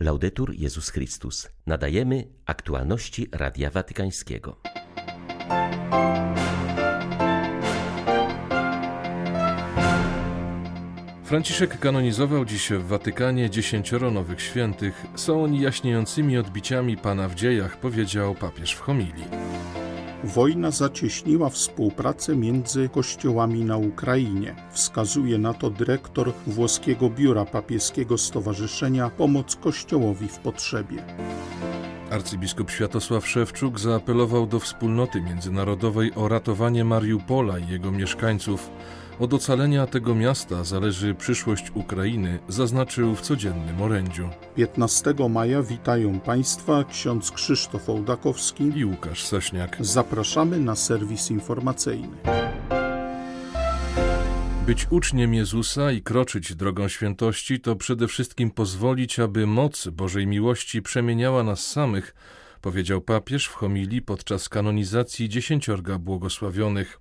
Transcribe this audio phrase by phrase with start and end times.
[0.00, 1.48] Laudetur Jezus Chrystus.
[1.66, 4.60] Nadajemy aktualności Radia Watykańskiego.
[11.24, 15.06] Franciszek kanonizował dziś w Watykanie dziesięcioro nowych świętych.
[15.14, 19.57] Są oni jaśniejącymi odbiciami Pana w dziejach, powiedział papież w homilii.
[20.24, 24.56] Wojna zacieśniła współpracę między kościołami na Ukrainie.
[24.70, 31.02] Wskazuje na to dyrektor włoskiego biura papieskiego Stowarzyszenia Pomoc Kościołowi w Potrzebie.
[32.10, 38.70] Arcybiskup Światosław Szewczuk zaapelował do wspólnoty międzynarodowej o ratowanie Mariupola i jego mieszkańców.
[39.20, 44.28] Od ocalenia tego miasta zależy przyszłość Ukrainy, zaznaczył w codziennym orędziu.
[44.56, 49.76] 15 maja witają Państwa ksiądz Krzysztof Ołdakowski i Łukasz Sośniak.
[49.80, 52.16] Zapraszamy na serwis informacyjny.
[54.66, 60.82] Być uczniem Jezusa i kroczyć drogą świętości to przede wszystkim pozwolić, aby moc Bożej miłości
[60.82, 62.14] przemieniała nas samych,
[62.60, 67.00] powiedział papież w homilii podczas kanonizacji dziesięciorga błogosławionych.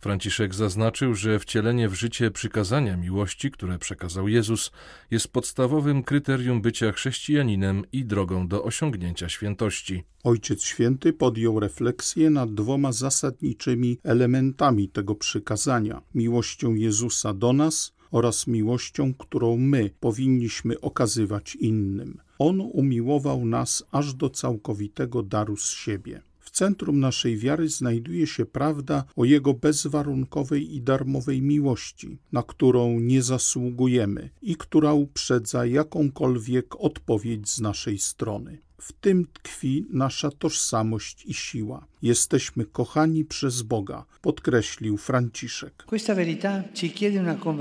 [0.00, 4.70] Franciszek zaznaczył, że wcielenie w życie przykazania miłości, które przekazał Jezus,
[5.10, 10.04] jest podstawowym kryterium bycia chrześcijaninem i drogą do osiągnięcia świętości.
[10.24, 18.46] Ojciec Święty podjął refleksję nad dwoma zasadniczymi elementami tego przykazania: miłością Jezusa do nas oraz
[18.46, 22.20] miłością, którą my powinniśmy okazywać innym.
[22.38, 26.22] On umiłował nas aż do całkowitego daru z siebie.
[26.38, 33.00] W centrum naszej wiary znajduje się prawda o Jego bezwarunkowej i darmowej miłości, na którą
[33.00, 38.58] nie zasługujemy i która uprzedza jakąkolwiek odpowiedź z naszej strony.
[38.80, 41.86] W tym tkwi nasza tożsamość i siła.
[42.02, 45.84] Jesteśmy kochani przez Boga, podkreślił Franciszek.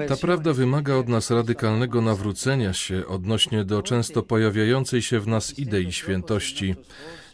[0.08, 5.60] Ta prawda wymaga od nas radykalnego nawrócenia się odnośnie do często pojawiającej się w nas
[5.60, 6.76] idei świętości.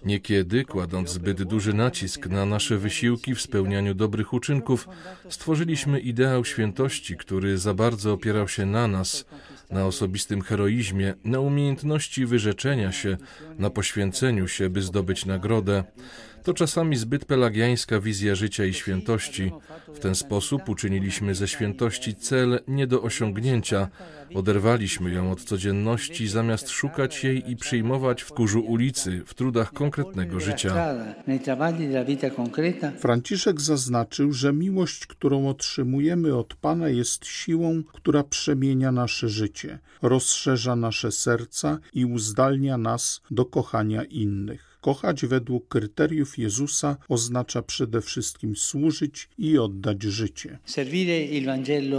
[0.05, 4.87] Niekiedy, kładąc zbyt duży nacisk na nasze wysiłki w spełnianiu dobrych uczynków,
[5.29, 9.25] stworzyliśmy ideał świętości, który za bardzo opierał się na nas,
[9.73, 13.17] na osobistym heroizmie, na umiejętności wyrzeczenia się,
[13.59, 15.83] na poświęceniu się, by zdobyć nagrodę.
[16.43, 19.51] To czasami zbyt pelagiańska wizja życia i świętości.
[19.93, 23.87] W ten sposób uczyniliśmy ze świętości cel nie do osiągnięcia,
[24.35, 30.39] oderwaliśmy ją od codzienności, zamiast szukać jej i przyjmować w kurzu ulicy, w trudach konkretnego
[30.39, 30.95] życia.
[32.97, 40.75] Franciszek zaznaczył, że miłość, którą otrzymujemy od Pana, jest siłą, która przemienia nasze życie, rozszerza
[40.75, 44.72] nasze serca i uzdalnia nas do kochania innych.
[44.83, 50.59] Kochać według kryteriów Jezusa oznacza przede wszystkim służyć i oddać życie.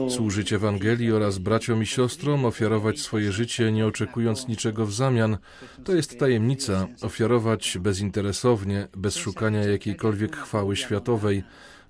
[0.09, 5.39] Służyć Ewangelii oraz braciom i siostrom, ofiarować swoje życie, nie oczekując niczego w zamian,
[5.85, 6.89] to jest tajemnica.
[7.03, 11.43] Ofiarować bezinteresownie, bez szukania jakiejkolwiek chwały światowej.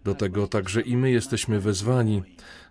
[0.05, 2.23] Do tego także i my jesteśmy wezwani.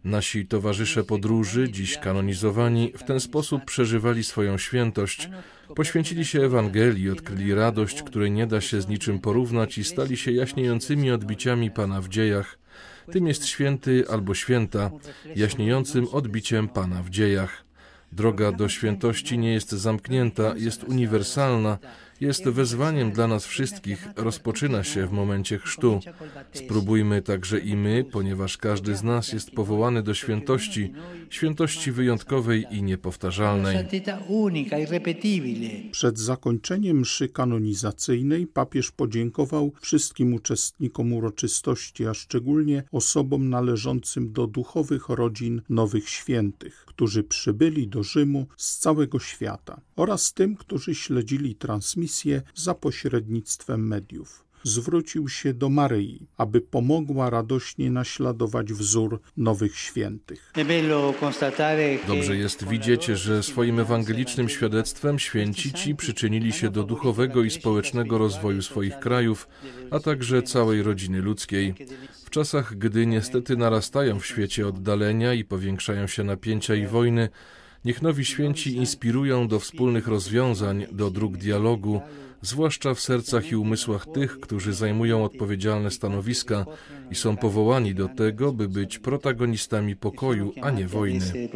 [0.04, 5.30] Nasi towarzysze podróży, dziś kanonizowani, w ten sposób przeżywali swoją świętość.
[5.76, 10.32] Poświęcili się Ewangelii, odkryli radość, której nie da się z niczym porównać i stali się
[10.32, 12.58] jaśniejącymi odbiciami Pana w dziejach.
[13.12, 14.92] Tym jest święty albo święta,
[15.36, 17.64] jaśniejącym odbiciem Pana w dziejach.
[18.12, 21.78] Droga do świętości nie jest zamknięta, jest uniwersalna,
[22.22, 26.00] jest wezwaniem dla nas wszystkich, rozpoczyna się w momencie chrztu.
[26.53, 30.94] Spróbujmy także i my, ponieważ każdy z nas jest powołany do świętości,
[31.29, 33.78] świętości wyjątkowej i niepowtarzalnej.
[35.91, 45.09] Przed zakończeniem mszy kanonizacyjnej papież podziękował wszystkim uczestnikom uroczystości, a szczególnie osobom należącym do duchowych
[45.09, 52.03] rodzin nowych świętych, którzy przybyli do Rzymu z całego świata oraz tym, którzy śledzili transmisję
[52.56, 60.53] za pośrednictwem mediów zwrócił się do Maryi, aby pomogła radośnie naśladować wzór nowych świętych.
[62.08, 68.18] Dobrze jest widzieć, że swoim ewangelicznym świadectwem święci ci przyczynili się do duchowego i społecznego
[68.18, 69.48] rozwoju swoich krajów,
[69.92, 71.74] a także całej rodziny ludzkiej.
[72.25, 77.30] W czasach, gdy niestety narastają w świecie oddalenia i powiększają się napięcia i wojny,
[77.85, 82.01] Niech nowi święci inspirują do wspólnych rozwiązań, do dróg dialogu,
[82.41, 86.65] zwłaszcza w sercach i umysłach tych, którzy zajmują odpowiedzialne stanowiska
[87.12, 91.50] i są powołani do tego, by być protagonistami pokoju, a nie wojny.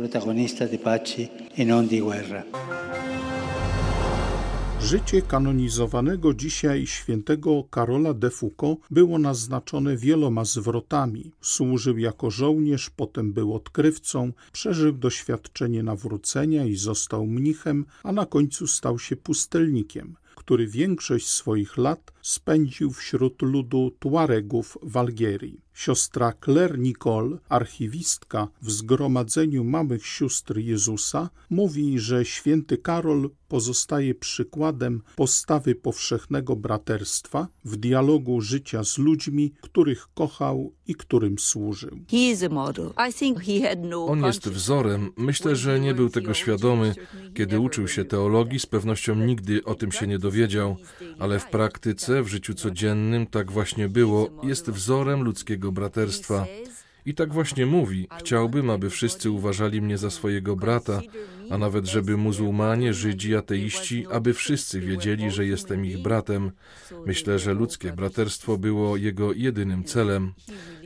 [4.87, 11.31] Życie kanonizowanego dzisiaj świętego Karola de Foucault było naznaczone wieloma zwrotami.
[11.41, 18.67] Służył jako żołnierz, potem był odkrywcą, przeżył doświadczenie nawrócenia i został mnichem, a na końcu
[18.67, 25.61] stał się pustelnikiem który większość swoich lat spędził wśród ludu Tuaregów w Algierii.
[25.77, 35.01] Siostra Claire Nicole, archiwistka w Zgromadzeniu Małych Sióstr Jezusa, mówi, że święty Karol pozostaje przykładem
[35.15, 41.99] postawy powszechnego braterstwa w dialogu życia z ludźmi, których kochał i którym służył.
[43.81, 45.11] No On jest wzorem.
[45.17, 46.95] Myślę, że nie był tego świadomy.
[47.33, 50.77] Kiedy uczył się teologii, z pewnością nigdy o tym się nie dowiedział,
[51.19, 54.29] ale w praktyce, w życiu codziennym tak właśnie było.
[54.43, 56.45] Jest wzorem ludzkiego braterstwa.
[57.07, 61.01] I tak właśnie mówi: Chciałbym, aby wszyscy uważali mnie za swojego brata,
[61.49, 66.51] a nawet żeby muzułmanie, Żydzi, ateiści, aby wszyscy wiedzieli, że jestem ich bratem.
[67.05, 70.33] Myślę, że ludzkie braterstwo było jego jedynym celem.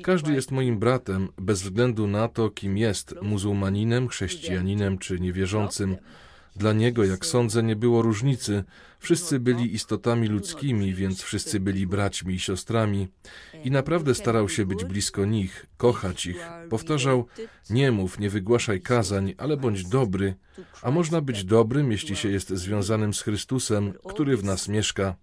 [0.03, 5.97] Każdy jest moim bratem, bez względu na to, kim jest muzułmaninem, chrześcijaninem czy niewierzącym.
[6.55, 8.63] Dla niego, jak sądzę, nie było różnicy.
[9.01, 13.07] Wszyscy byli istotami ludzkimi, więc wszyscy byli braćmi i siostrami.
[13.63, 16.47] I naprawdę starał się być blisko nich, kochać ich.
[16.69, 17.25] Powtarzał:
[17.69, 20.35] Nie mów, nie wygłaszaj kazań, ale bądź dobry.
[20.81, 25.15] A można być dobrym, jeśli się jest związanym z Chrystusem, który w nas mieszka.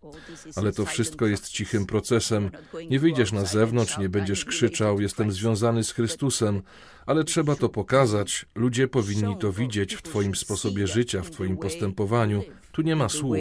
[0.56, 2.50] Ale to wszystko jest cichym procesem.
[2.90, 6.62] Nie wyjdziesz na zewnątrz, nie będziesz krzyczał: Jestem związany z Chrystusem
[7.08, 8.46] ale trzeba to pokazać.
[8.54, 12.42] Ludzie powinni to widzieć w Twoim sposobie życia, w Twoim postępowaniu.
[12.78, 13.38] Tu nie ma słów.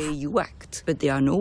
[1.21, 1.39] No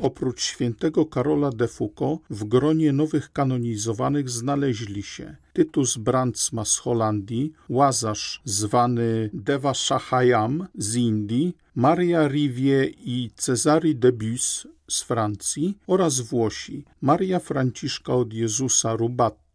[0.00, 7.52] Oprócz świętego Karola de Foucault w gronie nowych kanonizowanych znaleźli się Tytus Brandsma z Holandii,
[7.68, 16.20] Łazarz zwany Deva Shahayam z Indii, Maria Rivier i Cezary de Bus z Francji oraz
[16.20, 18.96] Włosi, Maria Franciszka od Jezusa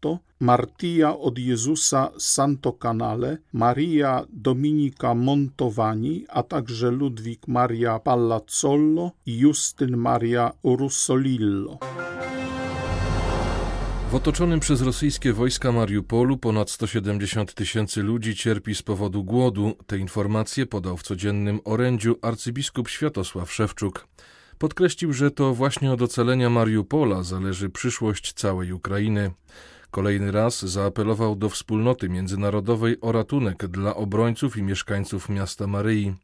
[0.00, 9.38] Rubatto, Martia od Jezusa Santo Canale, Maria Dominika Montovani, a także Ludwik Maria Pallazzollo i
[9.38, 11.78] Justyn Maria Russolillo.
[14.10, 19.72] W otoczonym przez rosyjskie wojska Mariupolu ponad 170 tysięcy ludzi cierpi z powodu głodu.
[19.86, 24.06] Te informacje podał w codziennym orędziu arcybiskup Światosław Szewczuk.
[24.58, 29.30] Podkreślił, że to właśnie od ocalenia Mariupola zależy przyszłość całej Ukrainy.
[29.90, 36.14] Kolejny raz zaapelował do wspólnoty międzynarodowej o ratunek dla obrońców i mieszkańców miasta Maryi.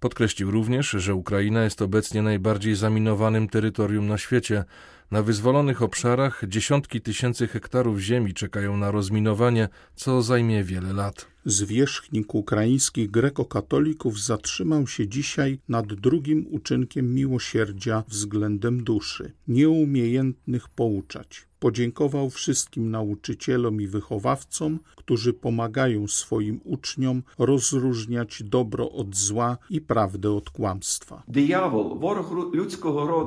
[0.00, 4.64] Podkreślił również, że Ukraina jest obecnie najbardziej zaminowanym terytorium na świecie.
[5.10, 11.26] Na wyzwolonych obszarach dziesiątki tysięcy hektarów ziemi czekają na rozminowanie, co zajmie wiele lat.
[11.44, 22.30] Zwierzchnik ukraińskich grekokatolików zatrzymał się dzisiaj nad drugim uczynkiem miłosierdzia względem duszy, nieumiejętnych pouczać podziękował
[22.30, 30.50] wszystkim nauczycielom i wychowawcom, którzy pomagają swoim uczniom rozróżniać dobro od zła i prawdę od
[30.50, 31.22] kłamstwa.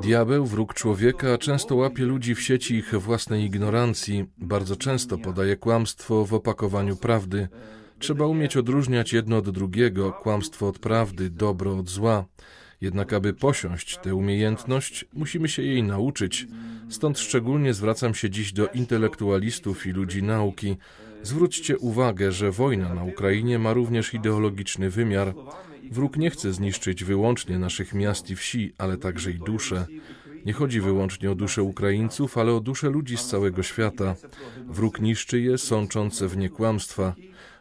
[0.02, 6.24] Diabeł, wróg człowieka, często łapie ludzi w sieci ich własnej ignorancji, bardzo często podaje kłamstwo
[6.24, 7.48] w opakowaniu prawdy.
[7.98, 12.24] Trzeba umieć odróżniać jedno od drugiego, kłamstwo od prawdy, dobro od zła.
[12.80, 16.46] Jednak aby posiąść tę umiejętność, musimy się jej nauczyć.
[16.92, 20.76] Stąd szczególnie zwracam się dziś do intelektualistów i ludzi nauki.
[21.22, 25.34] Zwróćcie uwagę, że wojna na Ukrainie ma również ideologiczny wymiar.
[25.90, 29.86] Wróg nie chce zniszczyć wyłącznie naszych miast i wsi, ale także i dusze.
[30.46, 34.14] Nie chodzi wyłącznie o dusze Ukraińców, ale o dusze ludzi z całego świata.
[34.66, 37.14] Wróg niszczy je, sącząc w nie kłamstwa.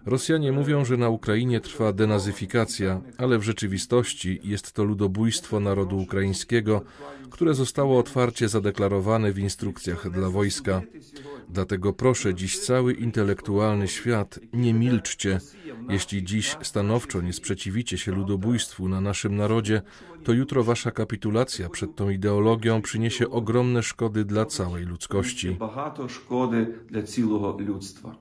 [0.05, 6.81] Rosjanie mówią, że na Ukrainie trwa denazyfikacja, ale w rzeczywistości jest to ludobójstwo narodu ukraińskiego,
[7.29, 10.81] które zostało otwarcie zadeklarowane w instrukcjach dla wojska.
[11.49, 15.39] Dlatego proszę dziś cały intelektualny świat, nie milczcie.
[15.89, 19.81] Jeśli dziś stanowczo nie sprzeciwicie się ludobójstwu na naszym narodzie,
[20.23, 25.57] to jutro wasza kapitulacja przed tą ideologią przyniesie ogromne szkody dla całej ludzkości.
[26.07, 28.15] szkody dla całego ludztwa.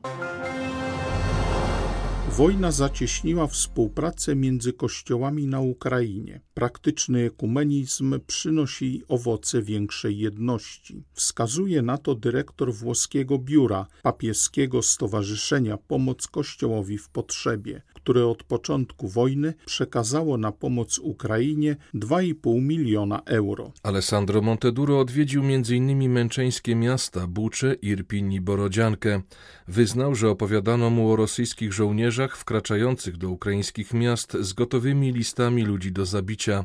[2.37, 6.41] Wojna zacieśniła współpracę między kościołami na Ukrainie.
[6.55, 11.03] Praktyczny ekumenizm przynosi owoce większej jedności.
[11.13, 19.09] Wskazuje na to dyrektor włoskiego biura papieskiego Stowarzyszenia Pomoc Kościołowi w Potrzebie, które od początku
[19.09, 23.73] wojny przekazało na pomoc Ukrainie 2,5 miliona euro.
[23.83, 26.11] Alessandro Monteduro odwiedził m.in.
[26.11, 29.23] męczeńskie miasta Bucze, Irpin i Borodziankę.
[29.69, 35.93] Wyznał, że opowiadano mu o rosyjskich żołnierzach wkraczających do ukraińskich miast z gotowymi listami ludzi
[35.93, 36.65] do zabicia.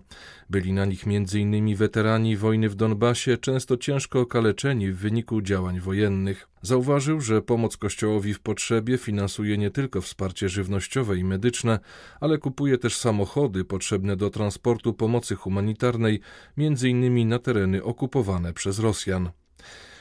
[0.50, 1.75] Byli na nich m.in.
[1.75, 6.48] weterani wojny w Donbasie, często ciężko okaleczeni w wyniku działań wojennych.
[6.65, 11.79] Zauważył, że pomoc Kościołowi w potrzebie finansuje nie tylko wsparcie żywnościowe i medyczne,
[12.19, 16.19] ale kupuje też samochody potrzebne do transportu pomocy humanitarnej,
[16.57, 17.27] m.in.
[17.29, 19.29] na tereny okupowane przez Rosjan.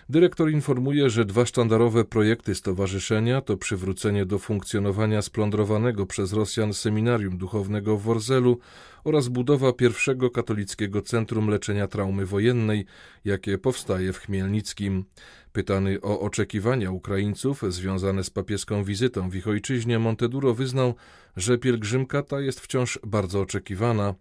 [0.09, 7.39] Dyrektor informuje, że dwa sztandarowe projekty stowarzyszenia to przywrócenie do funkcjonowania splądrowanego przez Rosjan seminarium
[7.39, 8.59] duchownego w Worzelu
[9.05, 12.87] oraz budowa pierwszego katolickiego centrum leczenia traumy wojennej,
[13.25, 15.05] jakie powstaje w Chmielnickim.
[15.53, 20.95] Pytany o oczekiwania Ukraińców związane z papieską wizytą w ich ojczyźnie, Monteduro wyznał,
[21.37, 24.15] że pielgrzymka ta jest wciąż bardzo oczekiwana.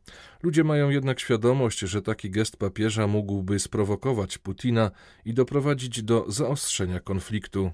[0.43, 4.91] Ludzie mają jednak świadomość, że taki gest papieża mógłby sprowokować Putina
[5.25, 7.71] i doprowadzić do zaostrzenia konfliktu.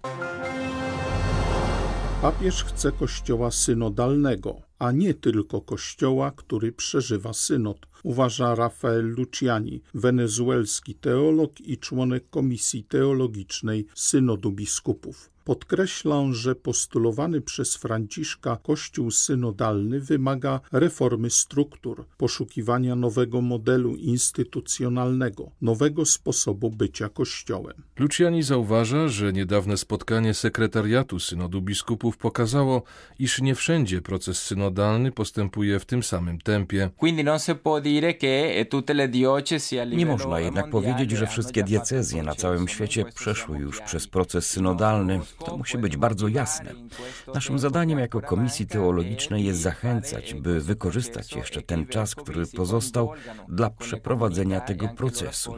[2.22, 10.96] Papież chce kościoła synodalnego, a nie tylko kościoła, który przeżywa synod, uważa Rafael Luciani, wenezuelski
[10.96, 15.30] teolog i członek Komisji Teologicznej Synodu Biskupów.
[15.50, 26.06] Podkreślam, że postulowany przez Franciszka Kościół synodalny wymaga reformy struktur, poszukiwania nowego modelu instytucjonalnego, nowego
[26.06, 27.84] sposobu bycia Kościołem.
[28.00, 32.84] Luciani zauważa, że niedawne spotkanie sekretariatu Synodu Biskupów pokazało,
[33.20, 36.90] iż nie wszędzie proces synodalny postępuje w tym samym tempie.
[39.92, 45.20] Nie można jednak powiedzieć, że wszystkie diecezje na całym świecie przeszły już przez proces synodalny.
[45.46, 46.72] To musi być bardzo jasne.
[47.34, 53.12] Naszym zadaniem jako Komisji Teologicznej jest zachęcać, by wykorzystać jeszcze ten czas, który pozostał
[53.50, 55.56] dla przeprowadzenia tego procesu.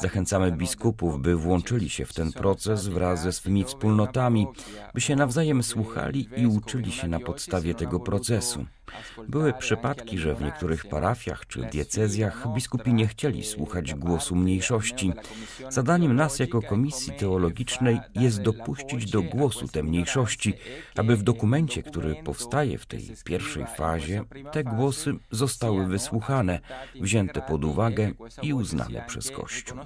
[0.00, 4.46] Zachęcamy biskupów, by włączyli się w ten proces wraz ze swymi wspólnotami,
[4.94, 8.66] by się nawzajem słuchali i uczyli się na podstawie tego procesu.
[9.28, 15.12] Były przypadki, że w niektórych parafiach czy diecezjach biskupi nie chcieli słuchać głosu mniejszości.
[15.68, 20.54] Zadaniem nas jako Komisji Teologicznej jest dopuścić do głosu te mniejszości,
[20.96, 26.60] aby w dokumencie, który powstaje w tej pierwszej fazie, te głosy zostały wysłuchane,
[27.00, 29.78] wzięte pod uwagę i uznane przez Kościół.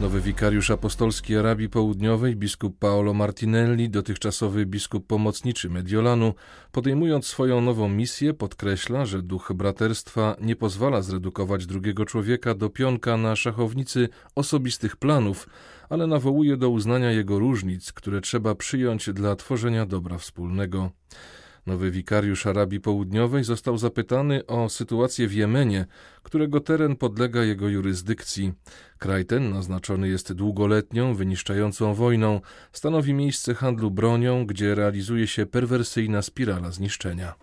[0.00, 6.34] Nowy wikariusz apostolski Arabii Południowej, biskup Paolo Martinelli, dotychczasowy biskup pomocniczy Mediolanu,
[6.72, 13.16] podejmując swoją nową misję, podkreśla, że duch braterstwa nie pozwala zredukować drugiego człowieka do pionka
[13.16, 15.48] na szachownicy osobistych planów,
[15.88, 20.90] ale nawołuje do uznania jego różnic, które trzeba przyjąć dla tworzenia dobra wspólnego.
[21.68, 25.86] Nowy wikariusz Arabii Południowej został zapytany o sytuację w Jemenie,
[26.22, 28.52] którego teren podlega jego jurysdykcji.
[28.98, 32.40] Kraj ten, naznaczony jest długoletnią, wyniszczającą wojną,
[32.72, 37.34] stanowi miejsce handlu bronią, gdzie realizuje się perwersyjna spirala zniszczenia.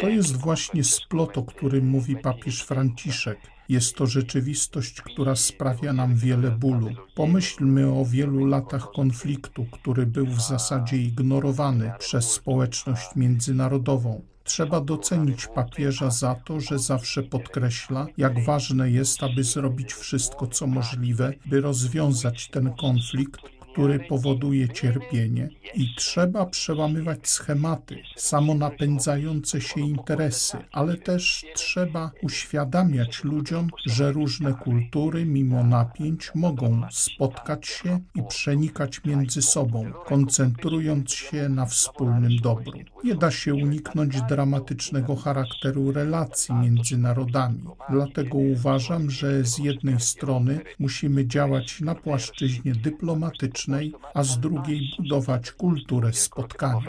[0.00, 3.38] To jest właśnie splot, o którym mówi papież Franciszek.
[3.70, 6.88] Jest to rzeczywistość, która sprawia nam wiele bólu.
[7.14, 14.22] Pomyślmy o wielu latach konfliktu, który był w zasadzie ignorowany przez społeczność międzynarodową.
[14.44, 20.66] Trzeba docenić papieża za to, że zawsze podkreśla, jak ważne jest, aby zrobić wszystko, co
[20.66, 23.40] możliwe, by rozwiązać ten konflikt
[23.72, 33.68] który powoduje cierpienie i trzeba przełamywać schematy, samonapędzające się interesy, ale też trzeba uświadamiać ludziom,
[33.86, 41.66] że różne kultury mimo napięć mogą spotkać się i przenikać między sobą, koncentrując się na
[41.66, 42.78] wspólnym dobru.
[43.04, 47.64] Nie da się uniknąć dramatycznego charakteru relacji między narodami.
[47.90, 54.94] Dlatego uważam, że z jednej strony musimy działać na płaszczyźnie dyplomatycznej, politycznej, a z drugiej
[54.98, 56.80] budować kulturę spotkania.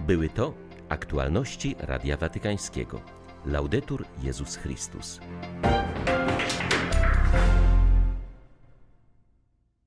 [0.00, 0.54] Były to
[0.88, 3.00] aktualności Radia Watykańskiego.
[3.46, 5.20] Laudetur Jezus Chrystus.